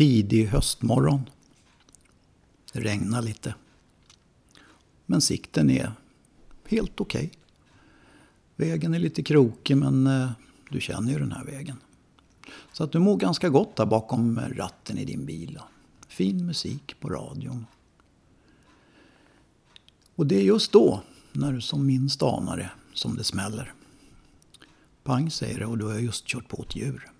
[0.00, 1.30] tidig höstmorgon.
[2.72, 3.54] Det regnar lite.
[5.06, 5.92] Men sikten är
[6.66, 7.26] helt okej.
[7.26, 8.68] Okay.
[8.68, 10.30] Vägen är lite krokig men eh,
[10.70, 11.76] du känner ju den här vägen.
[12.72, 15.58] Så att du mår ganska gott där bakom ratten i din bil.
[16.08, 17.66] Fin musik på radion.
[20.14, 23.72] Och det är just då, när du som minst anar det, som det smäller.
[25.02, 27.10] Pang säger det och du har just kört på ett djur.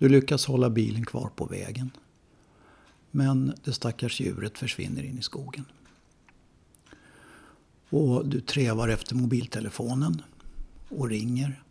[0.00, 1.90] Du lyckas hålla bilen kvar på vägen.
[3.10, 5.64] Men det stackars djuret försvinner in i skogen.
[7.90, 10.22] Och du trevar efter mobiltelefonen
[10.88, 11.62] och ringer.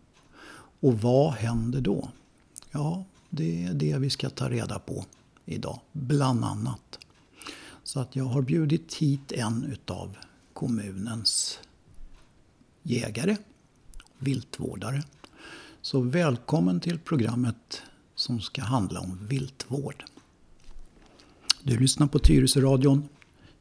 [0.79, 2.09] Och vad händer då?
[2.71, 5.05] Ja, det är det vi ska ta reda på
[5.45, 6.99] idag, bland annat.
[7.83, 10.17] Så att jag har bjudit hit en utav
[10.53, 11.59] kommunens
[12.83, 13.37] jägare,
[14.17, 15.03] viltvårdare.
[15.81, 17.83] Så välkommen till programmet
[18.19, 20.03] som ska handla om viltvård.
[21.63, 23.09] Du lyssnar på Tyresö-radion.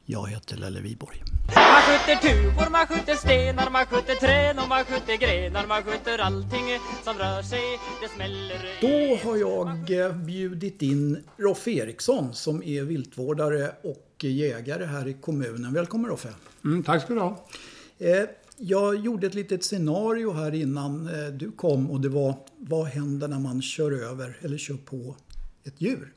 [0.05, 1.23] Jag heter Lelle Viborg.
[1.55, 6.19] Man skjuter tuvor, man skjuter stenar, man skjuter trän och man skjuter grenar, man skjuter
[6.19, 6.65] allting
[7.05, 12.83] som rör sig, det smäller Då har jag eh, bjudit in Roffe Eriksson som är
[12.83, 15.75] viltvårdare och jägare här i kommunen.
[15.75, 16.35] Välkommen Roffe!
[16.65, 17.47] Mm, tack ska du ha!
[18.61, 23.29] Jag gjorde ett litet scenario här innan eh, du kom och det var vad händer
[23.29, 25.17] när man kör över eller kör på
[25.65, 26.13] ett djur?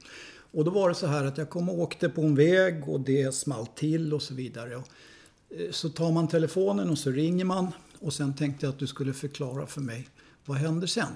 [0.52, 3.00] Och då var det så här att jag kom och åkte på en väg och
[3.00, 4.73] det small till och så vidare.
[4.73, 7.67] Eh, så tar man telefonen och så ringer man
[8.00, 10.08] och sen tänkte jag att du skulle förklara för mig
[10.45, 11.14] vad händer sen?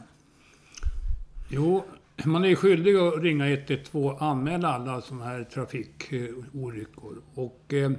[1.50, 1.84] Jo,
[2.26, 7.22] man är skyldig att ringa 112 och anmäla alla sådana här trafikolyckor.
[7.34, 7.92] Och eh,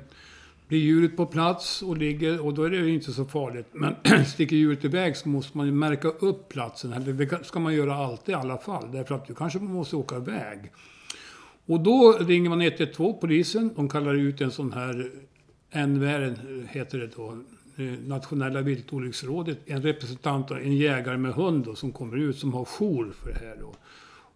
[0.69, 3.66] blir djuret på plats och ligger, och då är det inte så farligt.
[3.72, 3.94] Men
[4.27, 6.93] sticker djuret iväg så måste man ju märka upp platsen.
[6.93, 8.93] Eller det ska man göra alltid i alla fall.
[8.93, 10.72] Därför att du kanske måste åka iväg.
[11.66, 13.71] Och då ringer man 112, polisen.
[13.77, 15.10] De kallar ut en sån här
[15.87, 16.37] NVR,
[16.69, 17.38] heter det då.
[17.77, 19.59] Eh, Nationella viltolycksrådet.
[19.66, 23.38] En representant, en jägare med hund då, som kommer ut som har jour för det
[23.38, 23.75] här då.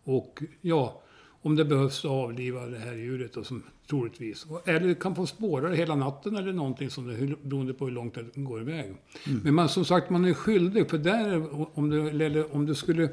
[0.04, 1.02] Och ja,
[1.42, 4.46] om det behövs avliva det här djuret då, som troligtvis.
[4.64, 8.14] Eller kan få spåra det hela natten eller någonting som det, beroende på hur långt
[8.14, 8.86] det går iväg.
[9.26, 9.40] Mm.
[9.44, 10.90] Men man, som sagt, man är skyldig.
[10.90, 11.46] För där,
[11.78, 13.08] om du, om du skulle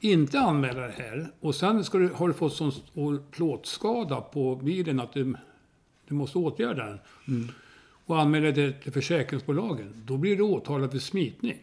[0.00, 2.72] inte anmäla det här och sen ska du, har du fått sån
[3.30, 5.34] plåtskada på bilen att du,
[6.08, 6.98] du måste åtgärda den.
[7.28, 7.48] Mm.
[8.06, 10.02] Och anmäla det till försäkringsbolagen.
[10.06, 11.56] Då blir du åtalad för smitning.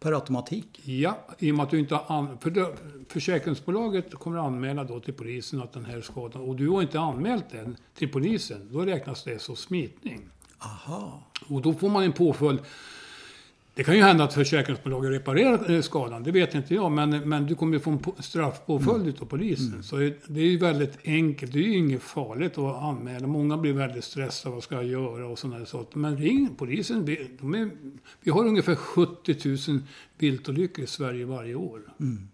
[0.00, 0.80] Per automatik?
[0.84, 2.74] Ja, i och med att du inte har för då,
[3.08, 7.00] Försäkringsbolaget kommer att anmäla då till polisen att den här skadan, och du har inte
[7.00, 10.28] anmält den till polisen, då räknas det som smitning.
[10.58, 11.22] Aha.
[11.48, 12.60] Och då får man en påföljd
[13.78, 16.92] det kan ju hända att försäkringsbolaget reparerar eh, skadan, det vet inte jag.
[16.92, 19.14] Men, men du kommer ju få en straffpåföljd mm.
[19.20, 19.68] av polisen.
[19.68, 19.82] Mm.
[19.82, 19.96] Så
[20.26, 23.26] det är ju väldigt enkelt, det är ju inget farligt att anmäla.
[23.26, 25.98] Många blir väldigt stressade, vad ska jag göra och sådana saker.
[25.98, 27.04] Men ring polisen,
[27.40, 27.70] de är,
[28.20, 29.80] vi har ungefär 70 000
[30.18, 31.80] viltolyckor i Sverige varje år.
[32.00, 32.28] Mm.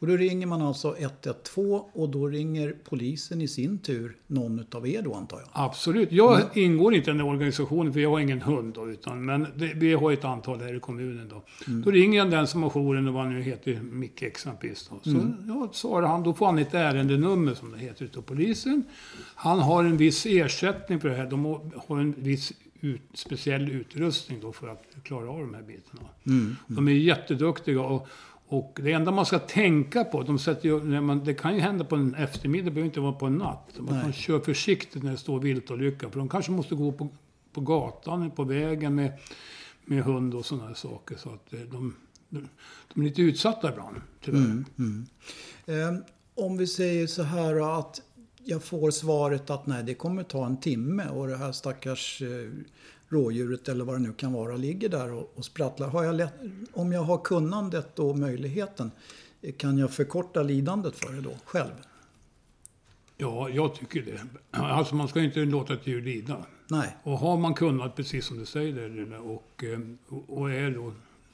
[0.00, 4.88] Och då ringer man alltså 112 och då ringer polisen i sin tur någon av
[4.88, 5.48] er då antar jag?
[5.52, 6.12] Absolut.
[6.12, 6.48] Jag mm.
[6.54, 9.94] ingår inte i den organisationen för jag har ingen hund då, utan, men det, vi
[9.94, 11.42] har ett antal här i kommunen då.
[11.66, 11.82] Mm.
[11.82, 14.90] Då ringer jag den som har jouren och vad nu heter, Micke exempelvis.
[14.90, 15.00] Då.
[15.02, 15.34] Så mm.
[15.48, 18.84] ja, svarar han, då får han ett ärendenummer som det heter utav polisen.
[19.34, 21.26] Han har en viss ersättning för det här.
[21.26, 21.44] De
[21.86, 26.08] har en viss ut, speciell utrustning då för att klara av de här bitarna.
[26.26, 26.56] Mm, mm.
[26.66, 28.08] De är jätteduktiga och,
[28.50, 31.84] och det enda man ska tänka på, de sätter ju, man, det kan ju hända
[31.84, 33.74] på en eftermiddag, det behöver inte vara på en natt.
[33.78, 36.10] Man kan köra försiktigt när det står viltolycka.
[36.10, 37.08] För de kanske måste gå på,
[37.52, 39.12] på gatan, på vägen med,
[39.84, 41.16] med hund och sådana saker.
[41.16, 41.94] Så att eh, de,
[42.28, 42.48] de,
[42.94, 44.38] de är lite utsatta ibland, tyvärr.
[44.38, 45.06] Mm, mm.
[45.66, 46.00] Eh,
[46.34, 48.00] om vi säger så här att
[48.44, 52.50] jag får svaret att nej, det kommer ta en timme och det här stackars eh,
[53.08, 55.88] rådjuret eller vad det nu kan vara ligger där och, och sprattlar.
[55.88, 56.34] Har jag lätt,
[56.72, 58.90] om jag har kunnandet och möjligheten,
[59.56, 61.72] kan jag förkorta lidandet för det då själv?
[63.16, 64.20] Ja, jag tycker det.
[64.50, 66.46] Alltså man ska inte låta ett djur lida.
[66.70, 66.96] Nej.
[67.02, 69.78] Och har man kunnat, precis som du säger, och, eh,
[70.26, 70.92] och är då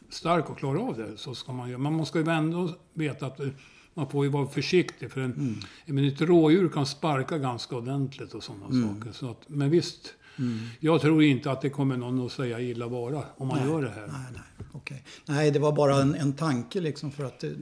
[0.09, 1.79] stark och klarar av det, så ska man göra.
[1.79, 3.49] Man måste ju ändå veta att eh,
[3.95, 5.11] man får ju vara försiktig.
[5.11, 5.55] För en, mm.
[5.87, 8.89] men ett rådjur kan sparka ganska ordentligt och sådana mm.
[8.89, 9.13] saker.
[9.13, 10.59] Så att, men visst, Mm.
[10.81, 13.83] Jag tror inte att det kommer någon att säga illa vara om man nej, gör
[13.83, 14.07] det här.
[14.07, 14.99] Nej, nej, okay.
[15.27, 17.53] nej, det var bara en, en tanke liksom för att det,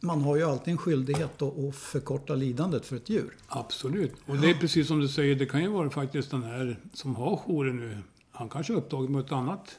[0.00, 3.36] man har ju alltid en skyldighet att, att förkorta lidandet för ett djur.
[3.46, 4.12] Absolut.
[4.26, 4.40] Och ja.
[4.40, 7.36] det är precis som du säger, det kan ju vara faktiskt den här som har
[7.46, 7.98] jouren nu.
[8.30, 9.78] Han kanske är upptagen med ett annat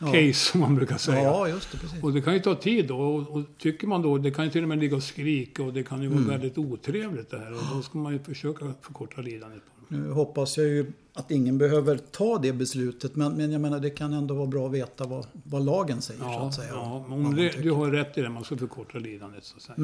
[0.00, 1.22] case som man brukar säga.
[1.22, 1.78] Ja, just det.
[1.78, 2.02] Precis.
[2.02, 2.98] Och det kan ju ta tid då.
[2.98, 5.72] Och, och tycker man då, det kan ju till och med ligga och skrika och
[5.72, 6.30] det kan ju vara Mm.
[6.30, 7.52] väldigt otrevligt det här.
[7.52, 9.62] Och då ska man ju försöka förkorta lidandet.
[9.88, 13.16] Nu hoppas jag ju att ingen behöver ta det beslutet.
[13.16, 16.20] Men, men jag menar, det kan ändå vara bra att veta vad, vad lagen säger,
[16.20, 16.68] så Ja, att säga.
[16.72, 19.76] ja, om det, du har rätt i det, man ska förkorta lidandet så att säga.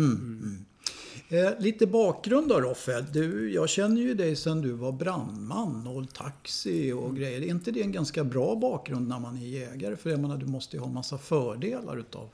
[1.29, 3.01] Eh, lite bakgrund då Roffe.
[3.13, 7.41] Du, jag känner ju dig sedan du var brandman och taxi och grejer.
[7.43, 9.97] Är inte det en ganska bra bakgrund när man är jägare?
[9.97, 12.29] För jag menar, du måste ju ha massa fördelar utav...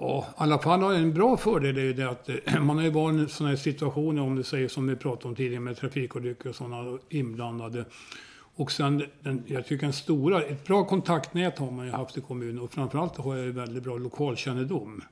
[0.00, 2.84] Ja, i alla fall har en bra fördel är ju det att eh, man har
[2.84, 5.76] ju varit i sådana här situationer, om du säger som vi pratade om tidigare med
[5.76, 7.84] trafikolyckor och sådana inblandade.
[8.54, 12.20] Och sen, den, jag tycker en stora, ett bra kontaktnät har man ju haft i
[12.20, 15.02] kommunen och framförallt har jag ju väldigt bra lokalkännedom.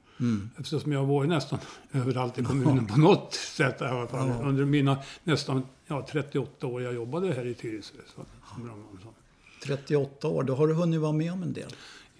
[0.58, 1.58] Eftersom jag har varit nästan
[1.92, 4.30] överallt i kommunen på något sätt i alla fall.
[4.42, 7.94] Under mina nästan ja, 38 år jag jobbade här i Tyresö.
[8.06, 8.22] Så,
[8.54, 9.08] som brandman, så.
[9.66, 11.70] 38 år, då har du hunnit vara med om en del.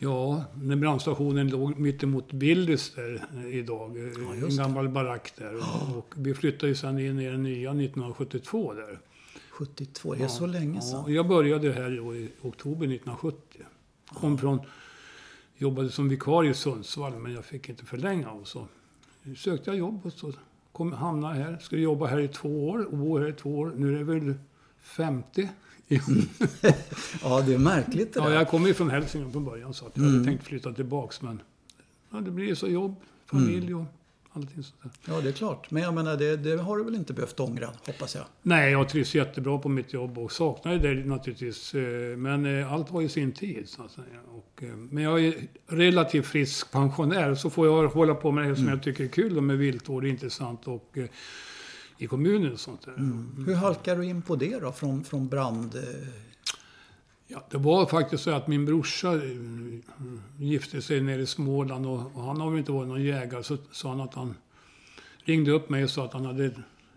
[0.01, 3.97] Ja, när brandstationen låg mittemot Willys där idag.
[3.97, 5.55] eh, en gammal barack där.
[5.57, 8.99] Och, och vi flyttade ju sen in i den nya 1972 där.
[9.51, 11.05] 72, det är så länge sedan.
[11.07, 13.61] Ja, jag började här i oktober 1970.
[14.09, 14.61] Kom från,
[15.57, 18.67] jobbade som vikarie i Sundsvall men jag fick inte förlänga och så
[19.37, 20.33] sökte jag jobb och så
[20.73, 21.59] kom, hamnade här.
[21.59, 23.73] Skulle jobba här i två år och bo här i två år.
[23.77, 24.35] Nu är det väl
[24.83, 25.49] 50.
[27.23, 28.35] Ja, det är märkligt det Ja, där.
[28.35, 31.43] jag kommer ju från Hälsingland från början så att jag hade tänkt flytta tillbaks men
[32.13, 32.95] ja, det blir så jobb,
[33.27, 33.85] familj och
[34.33, 35.15] allting sånt där.
[35.15, 35.71] Ja, det är klart.
[35.71, 38.25] Men jag menar, det, det har du väl inte behövt ångra, hoppas jag.
[38.43, 41.75] Nej, jag trivs jättebra på mitt jobb och saknar det naturligtvis.
[41.75, 44.21] eh, Men eh, allt har ju sin tid så att säga.
[44.33, 45.35] Och, eh, men jag är
[45.67, 49.37] relativt frisk pensionär så får jag hålla på med det som jag tycker är kul
[49.37, 50.99] och med viltvård är intressant och
[51.99, 52.95] i kommunen och sånt där.
[53.47, 55.75] Hur halkar du in på det då, från, från brand...
[55.75, 55.83] eh,
[57.31, 59.21] Ja, det var faktiskt så att min brorsa eh,
[60.39, 63.43] gifte sig nere i Småland och, och han har väl inte varit någon jägare.
[63.43, 64.35] Så sa han att han
[65.25, 66.51] ringde upp mig och sa att han hade,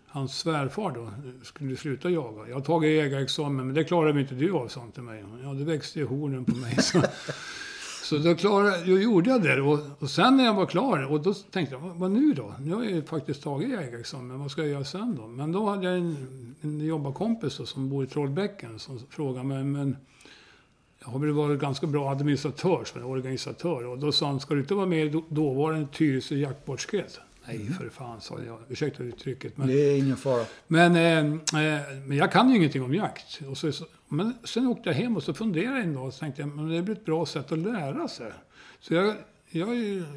[0.06, 1.10] hans svärfar då, eh,
[1.42, 2.48] skulle sluta jaga.
[2.48, 5.24] Jag har tagit jägarexamen men det klarar inte du av, sa han till mig.
[5.42, 6.76] Ja, det växte i hornen på mig.
[6.82, 6.98] Så,
[8.12, 9.60] så då, klarade, då gjorde jag det.
[9.60, 12.54] Och, och sen när jag var klar, och då tänkte jag, vad, vad nu då?
[12.60, 15.26] Nu har jag ju faktiskt tagit jägarexamen, vad ska jag göra sen då?
[15.26, 16.16] Men då hade jag en,
[16.60, 19.96] en jobbarkompis då, som bor i Trollbäcken som frågade mig, men
[21.00, 23.86] jag har väl varit ganska bra administratör, som organisatör.
[23.86, 27.20] Och då sa han, ska du inte vara med i dåvarande Tyresö jaktvårdskrets?
[27.46, 28.58] Nej, för fan, sa jag.
[28.68, 29.56] Ursäkta uttrycket.
[29.56, 30.44] Men, Det är ingen fara.
[30.66, 33.40] men, eh, eh, men jag kan ju ingenting om jakt.
[33.48, 33.72] Och så,
[34.08, 36.68] men sen åkte jag hem och så funderade jag en dag och tänkte jag, men
[36.68, 38.32] det blir ett bra sätt att lära sig.
[38.80, 39.14] Så jag,
[39.50, 39.68] jag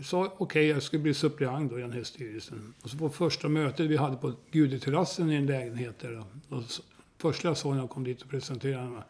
[0.05, 2.73] sa, okej, jag ska bli suppleant då i den här styrelsen.
[2.81, 6.23] Och så på första mötet vi hade på Gudeterrassen i en lägenhet där.
[6.49, 6.81] Och så,
[7.17, 9.01] första jag sa när jag kom dit och presenterade mig.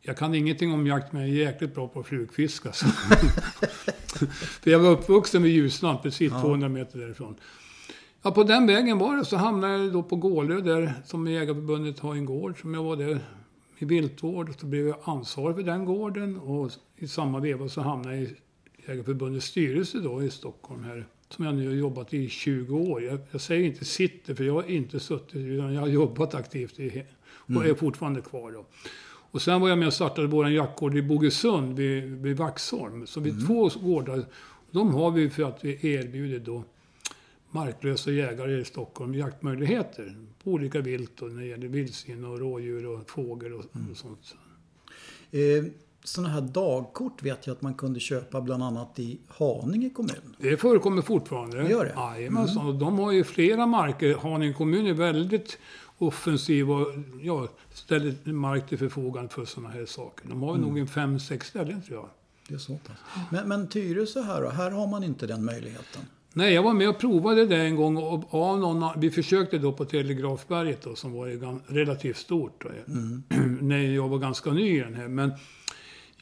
[0.00, 2.86] Jag kan ingenting om jakt, men jag är jäkligt bra på flugfisk alltså.
[4.60, 7.34] För jag var uppvuxen vid Ljusnan, precis 200 meter därifrån.
[8.22, 9.24] Ja, på den vägen var det.
[9.24, 12.60] Så hamnade jag då på Gålö där, som Jägarförbundet har en gård.
[12.60, 13.20] Som jag var där
[13.78, 14.48] i viltvård.
[14.48, 16.38] Och så blev jag ansvarig för den gården.
[16.38, 18.36] Och i samma veva så hamnade jag i
[18.86, 21.06] Jägarförbundets styrelse då i Stockholm här.
[21.28, 23.02] Som jag nu har jobbat i 20 år.
[23.02, 26.80] Jag, jag säger inte sitter, för jag har inte suttit, utan jag har jobbat aktivt
[26.80, 27.04] i,
[27.56, 28.66] och är fortfarande kvar då.
[29.30, 33.06] Och sen var jag med och startade vår jaktgård i Bogesund vid, vid Vaxholm.
[33.06, 34.24] Så vi två gårdar.
[34.70, 36.64] De har vi för att vi erbjuder då
[37.50, 42.86] marklösa jägare i Stockholm jaktmöjligheter på olika vilt då, när det gäller vildsvin och rådjur
[42.86, 44.34] och fågel och, och sånt.
[45.30, 45.64] Eh,
[46.04, 50.36] sådana här dagkort vet jag att man kunde köpa bland annat i Haninge kommun.
[50.38, 51.62] Det förekommer fortfarande.
[51.62, 51.94] Det gör det?
[51.96, 52.66] Jajamensan.
[52.66, 54.14] Och de har ju flera marker.
[54.14, 55.58] Haninge kommun är väldigt
[55.98, 56.86] offensiv och
[57.22, 60.28] ja, ställer mark till förfogande för sådana här saker.
[60.28, 62.08] De har ju nog en fem, sex ställen tror jag.
[62.48, 62.96] Det är så pass.
[63.30, 66.02] Men, men Tyresö här då, här har man inte den möjligheten.
[66.32, 67.96] Nej, jag var med och provade det en gång.
[67.96, 72.64] Och av någon, vi försökte då på Telegrafberget då, som var relativt stort.
[72.64, 72.68] Då,
[73.60, 75.08] när jag var ganska ny i den här.
[75.08, 75.32] Men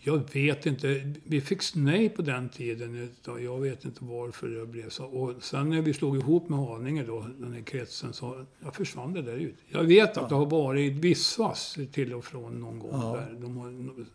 [0.06, 1.12] jag vet inte.
[1.24, 3.10] Vi fick nej på den tiden.
[3.24, 5.04] Jag vet inte varför det blev så.
[5.04, 9.12] Och sen när vi slog ihop med Haninge då, den här kretsen, så jag försvann
[9.12, 9.56] det där ut.
[9.68, 12.90] Jag vet att det har varit Vissvas till och från någon gång.
[12.92, 13.16] Ja.
[13.16, 13.40] Där.
[13.40, 14.06] De har,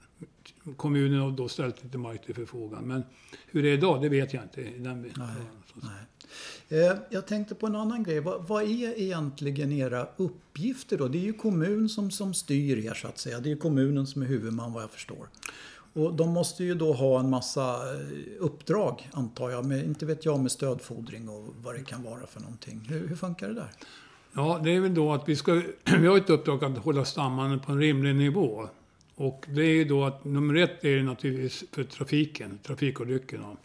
[0.76, 2.88] kommunen har då ställt lite mark till förfogande.
[2.88, 3.04] Men
[3.48, 4.62] hur det är idag, det vet jag inte.
[4.62, 5.02] Den,
[5.76, 6.82] Nej.
[6.82, 8.20] Eh, jag tänkte på en annan grej.
[8.20, 11.08] Vad, vad är egentligen era uppgifter då?
[11.08, 13.40] Det är ju kommun som, som styr er så att säga.
[13.40, 15.28] Det är kommunen som är huvudman vad jag förstår.
[15.94, 18.00] Och de måste ju då ha en massa eh,
[18.40, 19.66] uppdrag antar jag.
[19.66, 22.86] Med, inte vet jag med stödfordring och vad det kan vara för någonting.
[22.90, 23.72] Hur, hur funkar det där?
[24.34, 25.52] Ja, det är väl då att vi ska...
[26.00, 28.68] Vi har ett uppdrag att hålla stammarna på en rimlig nivå.
[29.16, 33.58] Och det är ju då att nummer ett är naturligtvis för trafiken, trafikolyckorna.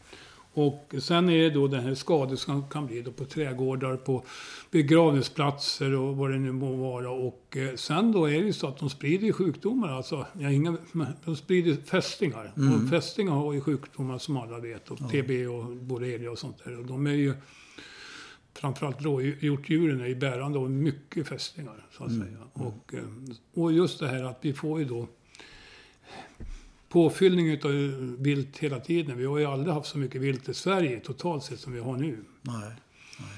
[0.56, 4.25] Och sen är det då den här skador som kan bli då på trädgårdar, på
[4.70, 7.10] begravningsplatser och vad det nu må vara.
[7.10, 9.88] Och eh, sen då är det ju så att de sprider sjukdomar.
[9.88, 10.76] Alltså, ja, inga,
[11.25, 12.52] de sprider fästingar.
[12.54, 14.90] Och fästingar har ju sjukdomar som alla vet.
[14.90, 16.78] Och TB och borrelia och sånt där.
[16.78, 17.34] Och de är ju
[18.52, 21.86] framförallt råhjortdjuren är ju bärande av mycket fästingar.
[21.90, 22.38] Så att säga.
[22.52, 25.08] Och, eh, och just det här att vi får ju då
[26.96, 27.70] påfyllning utav
[28.18, 29.18] vilt hela tiden.
[29.18, 31.96] Vi har ju aldrig haft så mycket vilt i Sverige totalt sett som vi har
[31.96, 32.18] nu.
[32.42, 32.54] Nej.
[33.18, 33.28] nej.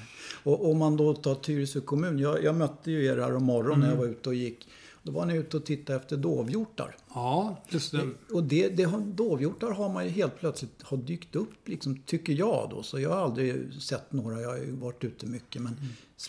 [0.43, 2.19] Och om man då tar Tyresö kommun.
[2.19, 4.67] Jag, jag mötte ju er här om morgonen när jag var ute och gick.
[5.03, 6.95] Då var ni ute och tittade efter dovhjortar.
[7.13, 8.07] Ja, just det.
[8.33, 12.33] Och det, det, har- dovhjortar har man ju helt plötsligt har dykt upp, liksom, tycker
[12.33, 12.83] jag då.
[12.83, 15.61] Så jag har aldrig sett några, jag har ju varit ute mycket.
[15.61, 15.75] Men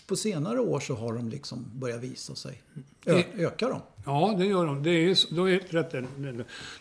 [0.07, 2.61] på senare år så har de liksom börjat visa sig.
[3.05, 3.81] Ö, ökar de?
[4.05, 4.83] Ja, det gör de.
[4.83, 6.07] Det är, då är rätt.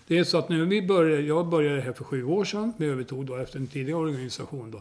[0.07, 2.73] Det är så att när vi började, jag började här för sju år sedan.
[2.77, 4.81] Vi övertog då efter en tidigare organisation då.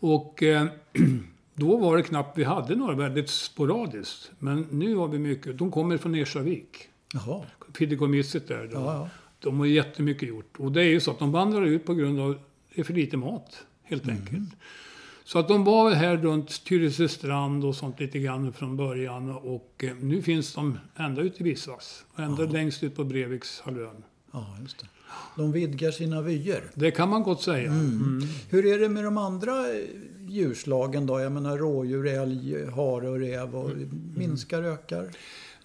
[0.00, 0.66] Och eh,
[1.54, 4.30] då var det knappt vi hade några, väldigt sporadiskt.
[4.38, 5.58] Men nu har vi mycket.
[5.58, 6.88] De kommer från Ersavik.
[7.14, 7.42] Jaha.
[7.74, 8.68] Fideikommisset där.
[8.72, 8.78] Då.
[8.78, 9.08] Ja, ja.
[9.38, 10.56] De har jättemycket gjort.
[10.58, 12.38] Och det är ju så att de vandrar ut på grund av
[12.74, 14.46] det är för lite mat, helt Mm.
[15.32, 19.30] Så att de var här runt Tyresö strand och sånt lite grann från början.
[19.30, 22.04] Och eh, nu finns de ända ut i Vissas.
[22.16, 24.04] Ända längst ut på Brevikshalvön.
[24.32, 24.86] Ja, just det.
[25.36, 26.62] De vidgar sina vyer.
[26.74, 27.70] Det kan man gott säga.
[27.70, 28.22] Mm.
[28.48, 29.84] Hur är det med de andra eh,
[30.28, 31.20] djurslagen då?
[31.20, 33.56] Jag menar rådjur, älg, hare och räv.
[33.56, 33.70] Och
[34.16, 35.10] minskar, ökar?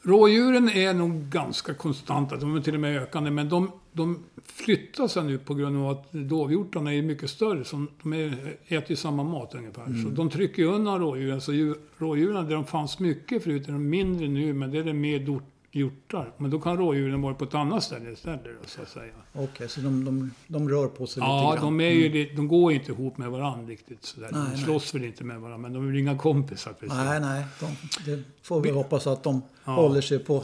[0.06, 3.32] Rådjuren är nog ganska konstanta, de är till och med ökande.
[3.32, 7.64] Men de, de flyttar sig nu på grund av att dovhjortarna är mycket större.
[7.64, 9.86] Som, de är, äter ju samma mat ungefär.
[10.04, 11.42] Så de trycker undan rådjuren.
[11.42, 14.54] Så djur, rådjuren, där de fanns mycket förut, är de mindre nu.
[14.54, 15.42] Men det är det mer dor-
[15.76, 16.32] hjortar.
[16.38, 19.14] Men då kan rådjuren vara på ett annat ställe istället, så att säga.
[19.34, 21.78] Okej, så de, de, de rör på sig Ja, lite grann.
[21.78, 24.30] de, är ju, li- de går inte ihop med varandra riktigt sådär.
[24.32, 24.64] Nej, de nej.
[24.64, 26.96] slåss väl inte med varandra, men de är väl inga kompisar precis.
[26.98, 27.44] Nej, nej.
[27.60, 27.66] De,
[28.12, 29.72] det får vi hoppas att de Ja.
[29.72, 30.44] håller sig på,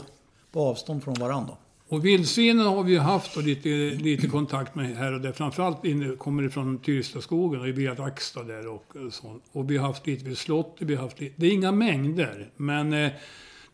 [0.52, 1.54] på avstånd från varandra.
[1.88, 3.68] Och vildsvinen har vi ju haft och lite,
[4.02, 5.32] lite kontakt med här och där.
[5.32, 9.40] Framförallt inne, kommer det från Tyrestaskogen och via Rackstad där och så.
[9.52, 12.50] Och vi har haft lite vid slottet, vi har haft lite, Det är inga mängder,
[12.56, 13.10] men eh,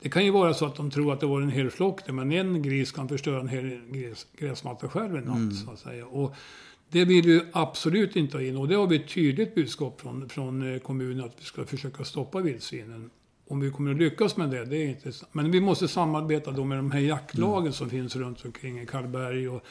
[0.00, 2.12] det kan ju vara så att de tror att det var en hel flock där,
[2.12, 6.06] men en gris kan förstöra en hel gräs, gräsmatta själv en natt, så att säga.
[6.06, 6.34] Och
[6.90, 10.28] det vill vi absolut inte ha in och det har vi ett tydligt budskap från,
[10.28, 13.10] från eh, kommunen att vi ska försöka stoppa vildsvinen.
[13.48, 15.12] Om vi kommer att lyckas med det, det är inte...
[15.32, 19.48] Men vi måste samarbeta då med de här jaktlagen som finns runt omkring i Karlberg
[19.48, 19.64] och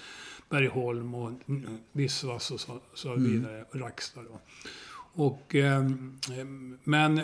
[0.50, 3.65] Bergholm och mm, Vissvas och så, så vidare.
[3.72, 4.22] Och Rackstad.
[5.13, 6.19] Och, ehm,
[6.84, 7.22] men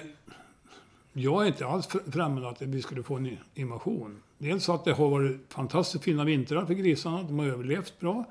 [1.14, 4.22] jag är inte alls fr- främmande att vi skulle få en invasion.
[4.38, 7.24] Dels att det har varit fantastiskt fina vintrar för grisarna.
[7.24, 8.26] De har överlevt bra.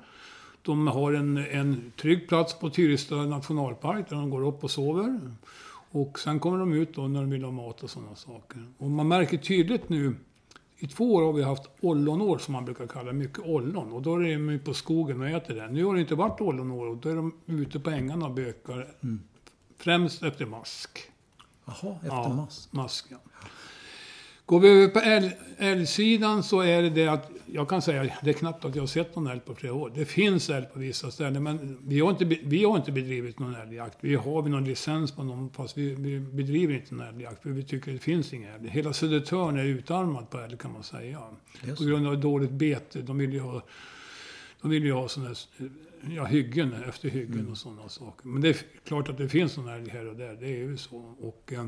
[0.61, 5.19] De har en, en trygg plats på Tyresta nationalpark där de går upp och sover.
[5.91, 8.65] Och sen kommer de ut då när de vill ha mat och sådana saker.
[8.77, 10.15] Och man märker tydligt nu,
[10.77, 13.93] i två år har vi haft ollonår som man brukar kalla mycket ollon.
[13.93, 15.67] Och då är de på skogen och äter det.
[15.67, 18.87] Nu har det inte varit ollonår och då är de ute på ängarna och bökar.
[19.77, 20.99] Främst efter mask.
[21.65, 22.67] Jaha, efter Ja, mass.
[22.71, 23.05] mask.
[23.09, 23.17] Ja.
[24.45, 28.29] Går vi över på älg, älgsidan så är det det att, jag kan säga, det
[28.29, 29.91] är knappt att jag har sett någon älg på flera år.
[29.95, 33.55] Det finns älg på vissa ställen, men vi har inte, vi har inte bedrivit någon
[33.55, 33.97] älgjakt.
[34.01, 37.49] Vi har vi någon licens på någon, fast vi, vi bedriver inte någon älgjakt, för
[37.49, 38.69] vi tycker det finns ingen älg.
[38.69, 41.21] Hela Södertörn är utarmad på älg kan man säga.
[41.67, 43.01] Är På grund av dåligt bete.
[43.01, 43.61] De vill ju ha,
[44.61, 45.37] de vill ju ha såna här,
[46.09, 47.51] ja, hyggen, efter hyggen Mm.
[47.51, 48.27] och sådana saker.
[48.27, 50.77] Men det är klart att det finns sådana älg här och där, det är ju
[50.77, 50.97] så.
[51.21, 51.65] Och, eh,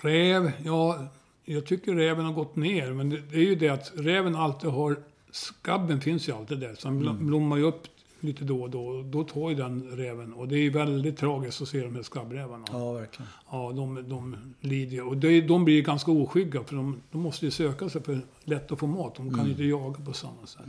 [0.00, 1.06] Räv, ja,
[1.44, 2.92] jag tycker räven har gått ner.
[2.92, 4.96] Men det, det är ju det att räven alltid har...
[5.30, 6.74] Skabben finns ju alltid där.
[6.74, 7.82] Så den bl- blommar ju upp
[8.20, 9.02] lite då och då.
[9.02, 10.32] Då tar ju den räven.
[10.32, 12.64] Och det är ju väldigt tragiskt att se de här skabbrävarna.
[12.72, 13.28] Ja, Ja, verkligen.
[13.76, 15.02] de, de lider ju.
[15.02, 16.64] Och det, de blir ganska oskygga.
[16.64, 19.14] För de, de måste ju söka sig för lätt att få mat.
[19.14, 20.66] De kan ju inte jaga på samma sätt.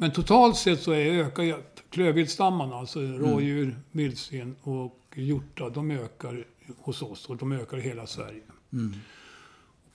[0.00, 1.56] Men totalt sett så är, ökar
[1.90, 6.44] klövviltstammarna, alltså rådjur, vildsvin och hjortar, de ökar
[6.78, 8.40] hos oss och de ökar i hela Sverige.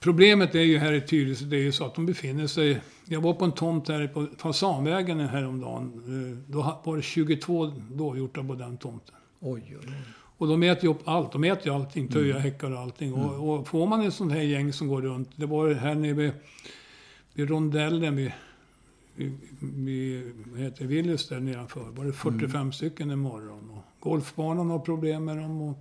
[0.00, 2.80] Problemet är ju här i Tyresö, det är ju så att de befinner sig...
[3.04, 5.92] Jag var på en tomt här på Fasanvägen häromdagen.
[6.06, 9.14] Eh, Då var det 22 dovhjortar på den tomten.
[9.40, 9.92] Oj, oj, oj.
[10.38, 11.32] Och de äter ju upp allt.
[11.32, 12.08] De äter ju allting.
[12.08, 13.14] Töja, häckar och allting.
[13.14, 15.30] Och, och får man en sån här gäng som går runt.
[15.36, 16.32] Det var här nere vid,
[17.34, 18.32] vid rondellen vid,
[19.60, 20.22] vid,
[20.56, 21.90] heter Willys där nedanför.
[21.90, 23.70] var det 45 stycken en morgon.
[23.70, 25.60] Och golfbanan har problem med dem.
[25.62, 25.78] Och,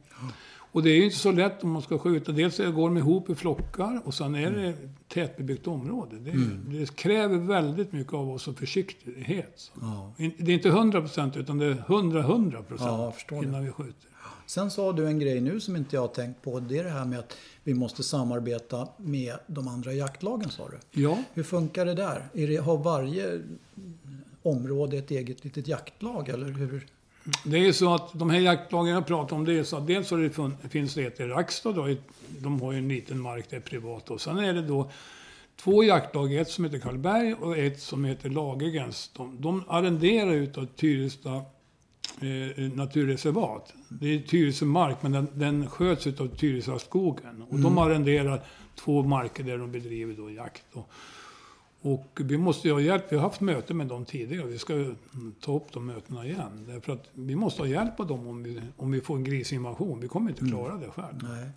[0.71, 2.31] Och det är ju inte så lätt om man ska skjuta.
[2.31, 4.73] Dels går de ihop i flockar och sen är det
[5.07, 6.15] tätbebyggt område.
[6.19, 6.31] Det,
[6.79, 9.71] det kräver väldigt mycket av oss och försiktighet.
[9.81, 10.13] Ja.
[10.17, 13.47] Det är inte 100% utan det är 100-100% Ja, jag förstår det.
[13.47, 14.09] innan vi skjuter.
[14.45, 16.59] Sen sa du en grej nu som inte jag har tänkt på.
[16.59, 21.01] Det är det här med att vi måste samarbeta med de andra jaktlagen sa du.
[21.01, 22.27] Ja, Hur funkar det där?
[22.33, 23.41] Är det, har varje
[24.43, 26.87] område ett eget litet jaktlag eller hur?
[27.45, 30.07] det är så att de här jaktlagen jag pratar om, det är så att dels
[30.07, 31.95] så det fun- finns det ett i Rackstad då,
[32.39, 34.09] de har ju en liten mark, det är privat.
[34.11, 34.91] Och sen är det då
[35.55, 39.11] två jaktlag, ett som heter Karlberg och ett som heter Lagergrens.
[39.13, 41.41] De, de arrenderar utav Tyresta
[42.22, 43.74] eh, naturreservat.
[43.89, 47.43] Det är Tyresö mark, men den, den sköts utav Tyresö skogen.
[47.50, 48.43] Och de arrenderar
[48.75, 50.63] två marker där de bedriver då jakt.
[50.74, 50.89] Och,
[51.81, 53.03] och vi måste ha hjälp.
[53.10, 54.48] Vi har haft möten med dem tidigare.
[54.48, 54.95] Vi ska mm,
[55.41, 56.65] ta upp de mötena igen.
[56.67, 60.00] Därför att vi måste ha hjälp av dem om vi, om vi får en grisinvasion.
[60.00, 61.15] Vi kommer inte klara det själv.
[61.24, 61.50] Nej.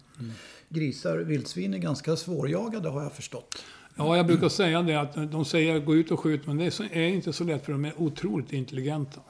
[0.68, 3.64] Grisar, vildsvin är ganska svårjagade har jag förstått.
[3.98, 7.08] Ja, jag brukar säga det att de säger gå ut och skjut, men det är,
[7.08, 9.20] inte så lätt för de är otroligt intelligenta.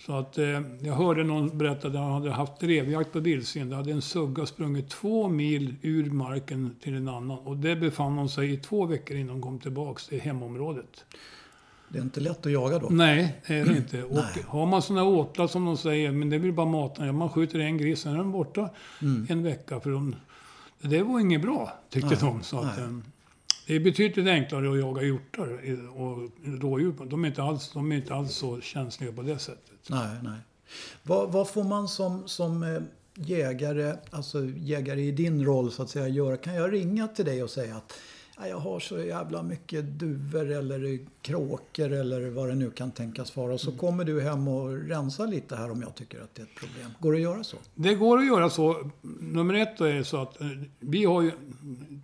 [0.00, 3.68] Så att eh, jag hörde någon berätta att han hade haft drevjakt på vildsvin.
[3.68, 7.38] Där hade en sugga sprungit två mil ur marken till en annan.
[7.38, 11.04] Och det befann de sig i två veckor innan de kom tillbaks till hemområdet.
[11.88, 12.88] Det är inte lätt att jaga då.
[12.90, 14.02] Nej, det är det inte.
[14.02, 14.44] Och Nej.
[14.46, 17.06] har man sådana åtlar som de säger, men det vill bara mata.
[17.06, 18.70] Ja, man skjuter en gris, sen är den borta
[19.28, 19.80] en vecka.
[19.80, 20.14] För de,
[20.80, 22.42] det var inget bra, tyckte Nej, de.
[22.42, 23.02] Så att, nej.
[23.66, 25.60] Det är betydligt enklare att jaga hjortar
[26.00, 26.30] och
[26.62, 26.94] rådjur.
[27.06, 29.88] De är, inte alls, de är inte alls så känsliga på det sättet.
[29.90, 30.38] Nej, nej.
[31.02, 32.82] Vad, vad får man som, som eh,
[33.14, 36.36] jägare, alltså jägare i din roll så att säga göra?
[36.36, 37.92] Kan jag ringa till dig och säga att
[38.36, 43.36] "Ja, jag har så jävla mycket duvor eller kråkor eller vad det nu kan tänkas
[43.36, 43.54] vara.
[43.54, 46.46] Och så kommer du hem och rensar lite här om jag tycker att det är
[46.46, 46.90] ett problem.
[47.00, 47.56] Går det att göra så?
[47.74, 48.90] Det går att göra så.
[49.20, 50.46] Nummer ett är så att eh,
[50.80, 51.32] vi har ju,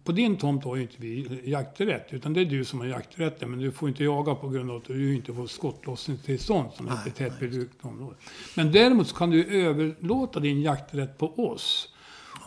[0.09, 2.07] på din tomt har ju inte vi jakträtt.
[2.11, 3.51] Utan det är du som har jakträtten.
[3.51, 7.13] Men du får inte jaga på grund av att du inte får skottlossningstillstånd som Nej,
[7.17, 8.17] tätbebyggt område.
[8.57, 11.95] Men däremot så kan du överlåta din jakträtt på oss.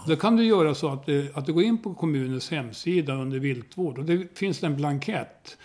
[0.08, 3.40] Då kan du göra så att, eh, att du går in på kommunens hemsida under
[3.40, 3.98] viltvård.
[3.98, 5.58] Och det finns en blankett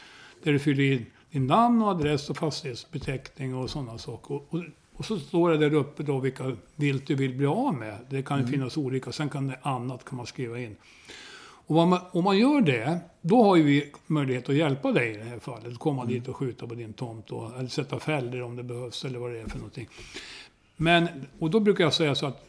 [0.43, 4.35] där du fyller i din namn och adress och fastighetsbeteckning och sådana saker.
[4.35, 4.65] Och, och,
[4.97, 7.99] och så står det där uppe då vilka vilt du vill bli av med.
[8.11, 9.13] Det kan ju finnas olika.
[9.13, 10.77] Sen kan det annat kan man skriva in.
[11.67, 15.17] Och man, om man gör det, då har ju vi möjlighet att hjälpa dig i
[15.17, 15.79] det här fallet.
[15.79, 19.19] Komma dit och skjuta på din tomt och, eller sätta fällor om det behövs eller
[19.19, 19.89] vad det är för någonting.
[20.77, 22.47] Men, och då brukar jag säga så att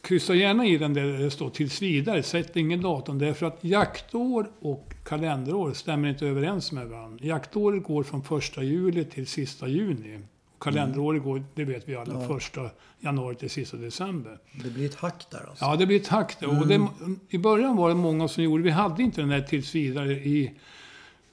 [0.00, 2.22] kryssa gärna i den där det står tills vidare.
[2.22, 3.18] Sätt ingen datum.
[3.18, 7.26] Därför att jaktår och kalenderår stämmer inte överens med varandra.
[7.26, 10.18] Jaktåret går från första juli till sista juni.
[10.58, 12.28] Kalenderåret går, det vet vi alla, Ja.
[12.28, 14.38] första januari till sista december.
[14.64, 15.64] Det blir ett hack där alltså.
[15.64, 16.60] Ja, det blir ett hack där.
[16.60, 16.86] Och det,
[17.28, 20.52] I början var det många som gjorde, vi hade inte den där tills vidare i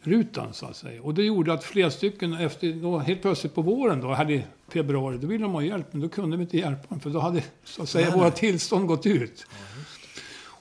[0.01, 1.01] rutan så att säga.
[1.01, 4.43] Och det gjorde att flera stycken efter, då, helt plötsligt på våren då, hade i
[4.73, 6.99] februari, då ville de ha hjälp, men då kunde vi inte hjälpa dem.
[6.99, 9.45] För då hade så att säga Nej, våra tillstånd gått ut.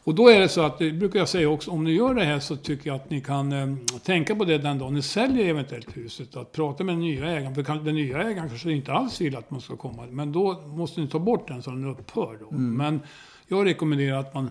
[0.05, 2.25] Och då är det så att, det brukar jag säga också, om ni gör det
[2.25, 5.47] här så tycker jag att ni kan eh, tänka på det den dagen ni säljer
[5.47, 6.37] eventuellt huset.
[6.37, 7.55] Att prata med den nya ägaren.
[7.55, 10.07] För den nya ägaren kanske inte alls vill att man ska komma.
[10.11, 12.39] Men då måste ni ta bort den så den upphör.
[12.41, 12.57] Då.
[12.57, 13.01] Men
[13.49, 14.51] jag rekommenderar att man,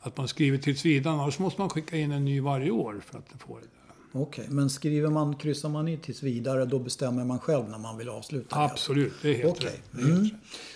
[0.00, 1.14] att man skriver tills vidare.
[1.14, 3.75] Annars måste man skicka in en ny varje år för att få det.
[4.22, 7.98] Okej, men skriver man, kryssar man i tills vidare då bestämmer man själv när man
[7.98, 8.62] vill avsluta det?
[8.64, 9.66] Absolut, det är helt Okej.
[9.70, 9.82] rätt.
[9.90, 10.24] Det är helt Mm.
[10.24, 10.32] rätt.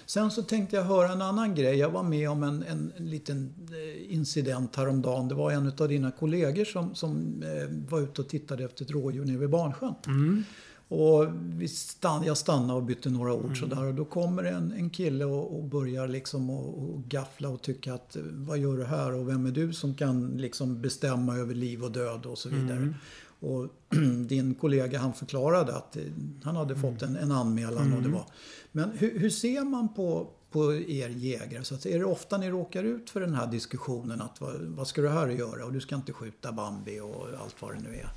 [0.07, 1.77] Sen så tänkte jag höra en annan grej.
[1.77, 5.29] Jag var med om en, en, en liten eh, incident häromdagen.
[5.29, 8.91] Det var en av dina kollegor som, som eh, var ute och tittade efter ett
[8.91, 9.95] rådjur nere vid Barnsjön.
[10.07, 10.45] Mm.
[10.89, 11.27] Och
[11.59, 13.85] vi stann, jag stannade och bytte några ord sådär.
[13.85, 17.95] Och då kommer en, en kille och, och börjar liksom och, och gaffla och tycka
[17.95, 21.55] att eh, vad gör du här och vem är du som kan liksom bestämma över
[21.55, 22.95] liv och död och så vidare.
[23.41, 23.69] Och
[24.27, 26.03] din kollega han förklarade att eh,
[26.45, 28.25] han hade fått en, en anmälan och det var.
[28.73, 31.65] Men hur, hur ser man på, på er jägare?
[31.65, 34.87] Så att, är det ofta ni råkar ut för den här diskussionen att vad, vad
[34.87, 37.97] ska du här göra och du ska inte skjuta Bambi och allt vad det nu
[37.97, 38.09] är?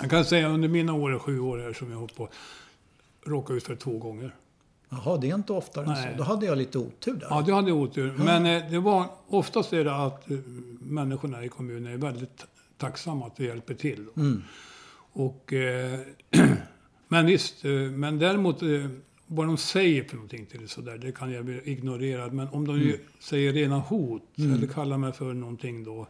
[0.00, 2.28] Jag kan säga under mina år, sju år här som jag har hållit på,
[3.24, 4.34] råkat ut för det två gånger.
[4.88, 6.12] Jaha, det är inte oftare än Nej.
[6.12, 6.18] så.
[6.18, 7.26] Då hade jag lite otur där.
[7.30, 8.14] Ja, du hade otur.
[8.18, 10.38] Men eh, det var, oftast är det att eh,
[10.80, 12.44] människorna i kommunen är väldigt
[12.78, 14.06] tacksamma att du hjälper till.
[14.16, 14.42] Mm.
[15.12, 16.00] Och, eh,
[17.08, 18.68] men visst, eh, men däremot eh,
[19.26, 22.28] vad de säger för någonting till det sådär, det kan jag ignorera.
[22.28, 26.06] Men om de ju säger rena hot eller kallar mig för någonting då.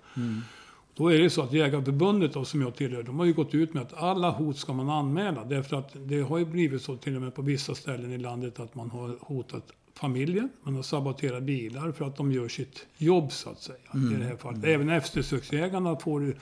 [0.94, 3.74] Då är det så att Jägarförbundet då, som jag tillhör, de har ju gått ut
[3.74, 5.44] med att alla hot ska man anmäla.
[5.44, 8.60] Därför att det har ju blivit så till och med på vissa ställen i landet
[8.60, 13.32] att man har hotat familjen, man har saboterat bilar för att de gör sitt jobb
[13.32, 13.78] så att säga.
[13.94, 14.64] I det här fallet.
[14.64, 16.36] Även eftersöksägarna får,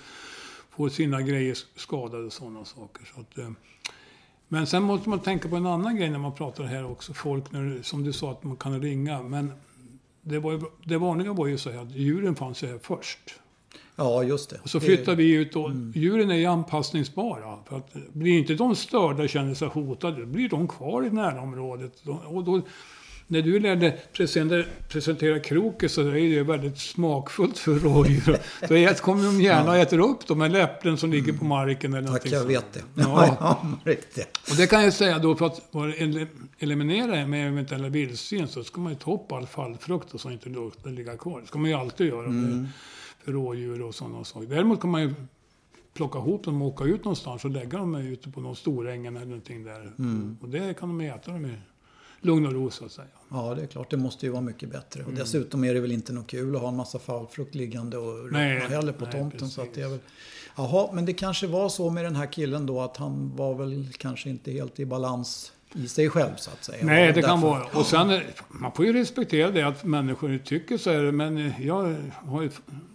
[0.70, 3.08] får sina grejer skadade och sådana saker.
[3.14, 3.50] Så att, eh,
[4.48, 7.14] men sen måste man tänka på en annan grej när man pratar här också.
[7.14, 9.22] Folk, när, som du sa, att man kan ringa.
[9.22, 9.52] Men
[10.22, 13.40] det, var ju, det vanliga var ju så här att djuren fanns ju här först.
[13.96, 14.60] Ja, just det.
[14.62, 17.58] Och så flyttar vi ut och djuren är ju anpassningsbara.
[17.68, 21.10] För att blir inte de störda och känner sig hotade, då blir de kvar i
[21.10, 22.02] närområdet.
[22.06, 22.62] Och då,
[23.26, 28.38] när du lärde presentera, presentera kroket så är det väldigt smakfullt för rådjur.
[28.88, 32.08] Då kommer de gärna och äter upp de här äpplen som ligger på marken eller
[32.08, 32.82] Tack, jag vet det.
[32.94, 33.36] Ja.
[33.40, 34.38] Ja, riktigt.
[34.50, 35.60] Och det kan jag säga då för att
[36.58, 40.48] eliminera med eventuella vildsvin så ska man ju ta upp all fallfrukt och så inte
[40.48, 41.40] luktar ligga kvar.
[41.40, 42.68] Det ska man ju alltid göra med,
[43.24, 44.46] för rådjur och sådana saker.
[44.46, 45.14] Däremot kan man ju
[45.94, 49.26] plocka ihop dem och åka ut någonstans och lägga dem ute på någon storängen eller
[49.26, 49.92] någonting där.
[50.40, 51.54] Och det kan de äta dem i
[52.24, 53.08] lugn och ro så att säga.
[53.30, 53.90] Ja, det är klart.
[53.90, 55.04] Det måste ju vara mycket bättre.
[55.04, 58.32] Och dessutom är det väl inte något kul att ha en massa fallfrukt liggande och
[58.32, 59.48] Nej, heller på nej, tomten.
[59.48, 59.98] Så att det är väl...
[60.56, 63.88] Jaha, men det kanske var så med den här killen då att han var väl
[63.98, 66.86] kanske inte helt i balans i sig själv så att säga.
[66.86, 67.64] Nej, det kan vara.
[67.64, 71.10] Och sen, man får ju respektera det att människor tycker så här.
[71.10, 72.50] Men eh, jag har ju